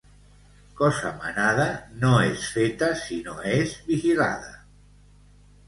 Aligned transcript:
Cosa 0.79 1.11
manada 1.19 1.67
no 2.05 2.15
és 2.31 2.49
feta 2.55 2.91
si 3.03 3.21
no 3.29 3.39
és 3.59 3.79
vigilada. 3.93 4.59